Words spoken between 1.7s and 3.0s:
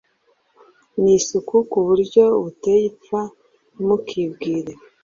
ku buryo buteye